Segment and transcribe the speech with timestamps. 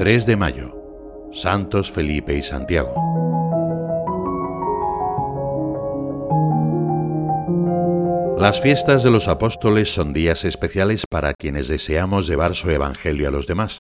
[0.00, 1.28] 3 de mayo.
[1.30, 2.94] Santos Felipe y Santiago.
[8.38, 13.30] Las fiestas de los apóstoles son días especiales para quienes deseamos llevar su evangelio a
[13.30, 13.80] los demás.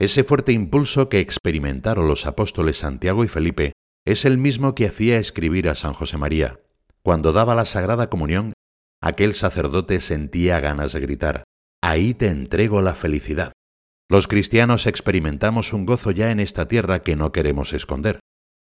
[0.00, 3.74] Ese fuerte impulso que experimentaron los apóstoles Santiago y Felipe
[4.04, 6.58] es el mismo que hacía escribir a San José María.
[7.04, 8.54] Cuando daba la Sagrada Comunión,
[9.00, 11.44] aquel sacerdote sentía ganas de gritar,
[11.80, 13.52] Ahí te entrego la felicidad.
[14.10, 18.20] Los cristianos experimentamos un gozo ya en esta tierra que no queremos esconder.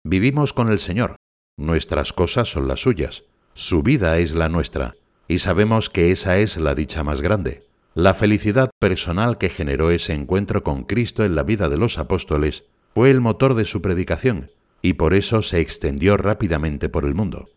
[0.05, 1.17] Vivimos con el Señor,
[1.59, 4.95] nuestras cosas son las suyas, su vida es la nuestra,
[5.27, 7.67] y sabemos que esa es la dicha más grande.
[7.95, 12.65] La felicidad personal que generó ese encuentro con Cristo en la vida de los apóstoles
[12.95, 17.49] fue el motor de su predicación, y por eso se extendió rápidamente por el mundo.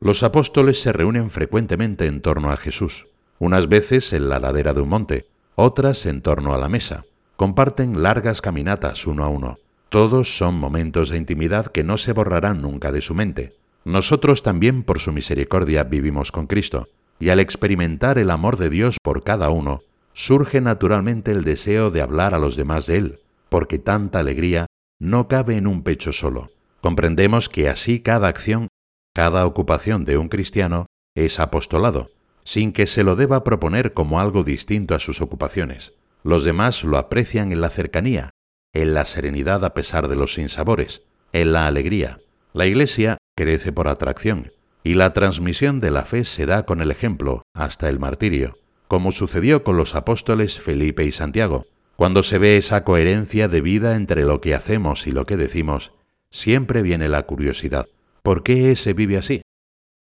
[0.00, 4.80] Los apóstoles se reúnen frecuentemente en torno a Jesús, unas veces en la ladera de
[4.80, 5.26] un monte,
[5.56, 7.04] otras en torno a la mesa.
[7.38, 9.58] Comparten largas caminatas uno a uno.
[9.90, 13.54] Todos son momentos de intimidad que no se borrarán nunca de su mente.
[13.84, 16.88] Nosotros también por su misericordia vivimos con Cristo,
[17.20, 19.82] y al experimentar el amor de Dios por cada uno,
[20.14, 24.66] surge naturalmente el deseo de hablar a los demás de Él, porque tanta alegría
[24.98, 26.50] no cabe en un pecho solo.
[26.80, 28.66] Comprendemos que así cada acción,
[29.14, 32.10] cada ocupación de un cristiano es apostolado,
[32.42, 35.92] sin que se lo deba proponer como algo distinto a sus ocupaciones.
[36.22, 38.30] Los demás lo aprecian en la cercanía,
[38.72, 41.02] en la serenidad a pesar de los sinsabores,
[41.32, 42.18] en la alegría.
[42.52, 44.52] La Iglesia crece por atracción,
[44.82, 49.12] y la transmisión de la fe se da con el ejemplo, hasta el martirio, como
[49.12, 51.66] sucedió con los apóstoles Felipe y Santiago.
[51.96, 55.92] Cuando se ve esa coherencia de vida entre lo que hacemos y lo que decimos,
[56.30, 57.86] siempre viene la curiosidad.
[58.22, 59.42] ¿Por qué ese vive así?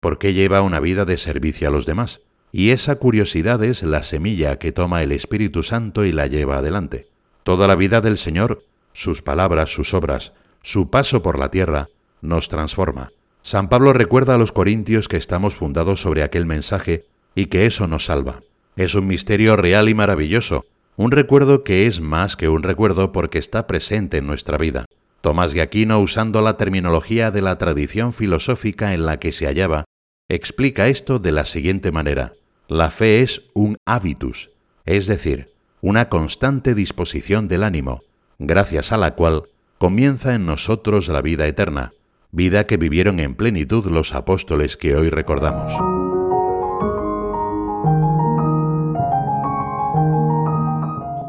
[0.01, 2.23] ¿Por qué lleva una vida de servicio a los demás?
[2.53, 7.09] Y esa curiosidad es la semilla que toma el Espíritu Santo y la lleva adelante.
[7.43, 11.89] Toda la vida del Señor, sus palabras, sus obras, su paso por la tierra,
[12.23, 13.13] nos transforma.
[13.43, 17.05] San Pablo recuerda a los corintios que estamos fundados sobre aquel mensaje
[17.35, 18.41] y que eso nos salva.
[18.75, 20.65] Es un misterio real y maravilloso,
[20.97, 24.87] un recuerdo que es más que un recuerdo porque está presente en nuestra vida.
[25.21, 29.85] Tomás de Aquino, usando la terminología de la tradición filosófica en la que se hallaba,
[30.29, 32.35] explica esto de la siguiente manera.
[32.69, 34.51] La fe es un hábitus,
[34.85, 38.03] es decir, una constante disposición del ánimo,
[38.39, 39.45] gracias a la cual
[39.79, 41.93] comienza en nosotros la vida eterna,
[42.33, 45.73] vida que vivieron en plenitud los apóstoles que hoy recordamos.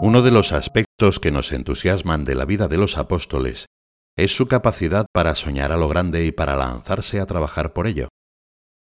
[0.01, 3.67] Uno de los aspectos que nos entusiasman de la vida de los apóstoles
[4.15, 8.07] es su capacidad para soñar a lo grande y para lanzarse a trabajar por ello.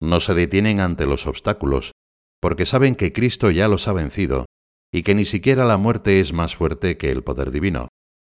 [0.03, 1.93] No se detienen ante los obstáculos,
[2.41, 4.47] porque saben que Cristo ya los ha vencido
[4.93, 7.87] y que ni siquiera la muerte es más fuerte que el poder divino.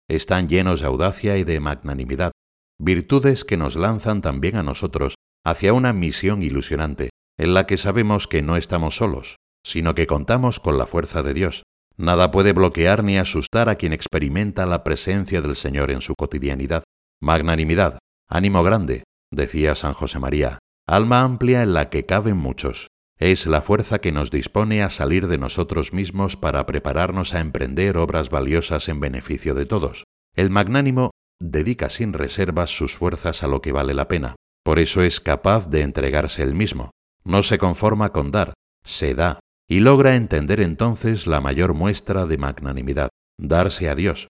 [0.10, 2.32] Están llenos de audacia y de magnanimidad,
[2.80, 8.28] virtudes que nos lanzan también a nosotros hacia una misión ilusionante, en la que sabemos
[8.28, 11.64] que no estamos solos, sino que contamos con la fuerza de Dios.
[11.98, 16.84] Nada puede bloquear ni asustar a quien experimenta la presencia del Señor en su cotidianidad.
[17.22, 18.00] Magnanimidad,
[18.30, 22.88] ánimo grande, decía San José María, alma amplia en la que caben muchos,
[23.18, 27.98] es la fuerza que nos dispone a salir de nosotros mismos para prepararnos a emprender
[27.98, 30.04] obras valiosas en beneficio de todos.
[30.36, 34.36] El magnánimo dedica sin reservas sus fuerzas a lo que vale la pena.
[34.64, 36.92] Por eso es capaz de entregarse él mismo.
[37.24, 38.54] No se conforma con dar,
[38.84, 43.10] se da, y logra entender entonces la mayor muestra de magnanimidad,
[43.40, 44.28] darse a Dios.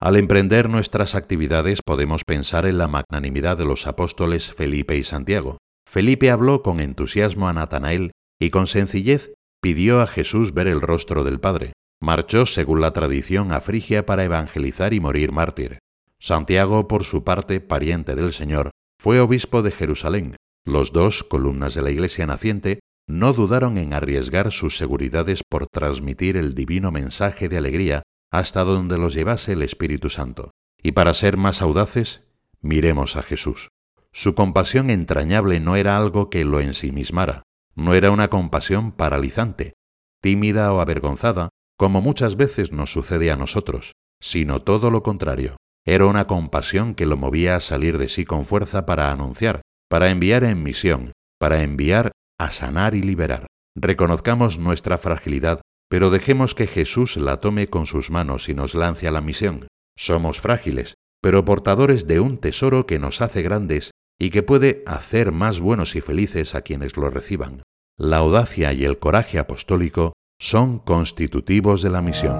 [0.00, 5.58] Al emprender nuestras actividades podemos pensar en la magnanimidad de los apóstoles Felipe y Santiago.
[5.86, 11.24] Felipe habló con entusiasmo a Natanael y con sencillez pidió a Jesús ver el rostro
[11.24, 11.72] del Padre.
[12.00, 15.78] Marchó, según la tradición, a Frigia para evangelizar y morir mártir.
[16.18, 20.36] Santiago, por su parte, pariente del Señor, fue obispo de Jerusalén.
[20.66, 26.36] Los dos, columnas de la Iglesia naciente, no dudaron en arriesgar sus seguridades por transmitir
[26.36, 30.50] el divino mensaje de alegría hasta donde los llevase el Espíritu Santo.
[30.82, 32.22] Y para ser más audaces,
[32.60, 33.68] miremos a Jesús.
[34.16, 37.42] Su compasión entrañable no era algo que lo ensimismara,
[37.74, 39.74] no era una compasión paralizante,
[40.22, 45.56] tímida o avergonzada, como muchas veces nos sucede a nosotros, sino todo lo contrario.
[45.84, 50.10] Era una compasión que lo movía a salir de sí con fuerza para anunciar, para
[50.10, 53.48] enviar en misión, para enviar a sanar y liberar.
[53.76, 59.08] Reconozcamos nuestra fragilidad, pero dejemos que Jesús la tome con sus manos y nos lance
[59.08, 59.66] a la misión.
[59.98, 63.90] Somos frágiles, pero portadores de un tesoro que nos hace grandes
[64.24, 67.62] y que puede hacer más buenos y felices a quienes lo reciban.
[67.98, 72.38] La audacia y el coraje apostólico son constitutivos de la misión.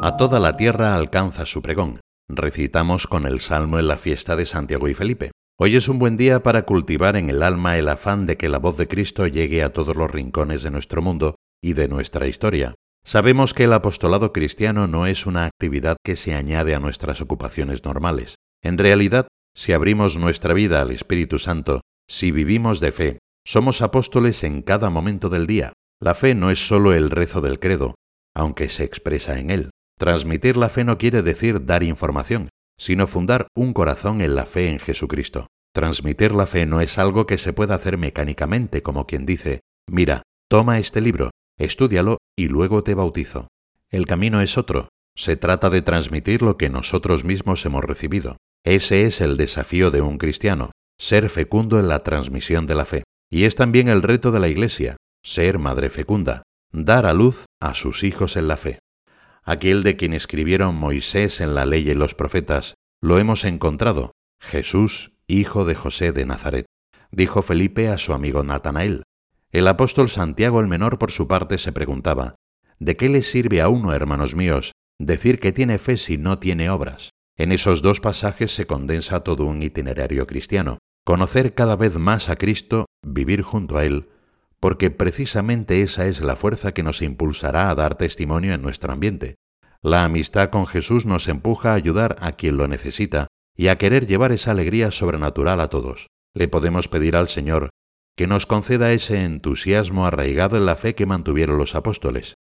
[0.00, 1.98] A toda la tierra alcanza su pregón.
[2.28, 5.32] Recitamos con el salmo en la fiesta de Santiago y Felipe.
[5.58, 8.58] Hoy es un buen día para cultivar en el alma el afán de que la
[8.58, 12.76] voz de Cristo llegue a todos los rincones de nuestro mundo y de nuestra historia.
[13.06, 17.84] Sabemos que el apostolado cristiano no es una actividad que se añade a nuestras ocupaciones
[17.84, 18.36] normales.
[18.62, 24.42] En realidad, si abrimos nuestra vida al Espíritu Santo, si vivimos de fe, somos apóstoles
[24.42, 25.74] en cada momento del día.
[26.00, 27.94] La fe no es solo el rezo del credo,
[28.34, 29.70] aunque se expresa en él.
[29.98, 32.48] Transmitir la fe no quiere decir dar información,
[32.78, 35.46] sino fundar un corazón en la fe en Jesucristo.
[35.74, 40.22] Transmitir la fe no es algo que se pueda hacer mecánicamente, como quien dice, mira,
[40.48, 43.48] toma este libro, estúdialo y luego te bautizo.
[43.90, 44.88] El camino es otro.
[45.16, 48.36] Se trata de transmitir lo que nosotros mismos hemos recibido.
[48.64, 53.04] Ese es el desafío de un cristiano, ser fecundo en la transmisión de la fe.
[53.30, 56.42] Y es también el reto de la Iglesia, ser madre fecunda,
[56.72, 58.78] dar a luz a sus hijos en la fe.
[59.44, 65.12] Aquel de quien escribieron Moisés en la ley y los profetas, lo hemos encontrado, Jesús,
[65.26, 66.66] hijo de José de Nazaret,
[67.10, 69.02] dijo Felipe a su amigo Natanael.
[69.54, 72.34] El apóstol Santiago el Menor por su parte se preguntaba,
[72.80, 76.70] ¿de qué le sirve a uno, hermanos míos, decir que tiene fe si no tiene
[76.70, 77.10] obras?
[77.36, 82.34] En esos dos pasajes se condensa todo un itinerario cristiano, conocer cada vez más a
[82.34, 84.08] Cristo, vivir junto a Él,
[84.58, 89.36] porque precisamente esa es la fuerza que nos impulsará a dar testimonio en nuestro ambiente.
[89.82, 94.08] La amistad con Jesús nos empuja a ayudar a quien lo necesita y a querer
[94.08, 96.08] llevar esa alegría sobrenatural a todos.
[96.34, 97.70] Le podemos pedir al Señor
[98.16, 102.34] que nos conceda ese entusiasmo arraigado en la fe que mantuvieron los apóstoles.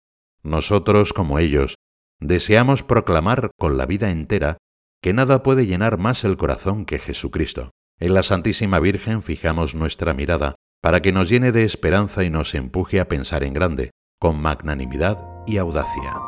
[0.44, 1.76] Nosotros, como ellos,
[2.20, 4.58] deseamos proclamar con la vida entera
[5.02, 7.72] que nada puede llenar más el corazón que Jesucristo.
[8.00, 12.56] En la Santísima Virgen fijamos nuestra mirada para que nos llene de esperanza y nos
[12.56, 16.20] empuje a pensar en grande, con magnanimidad y audacia.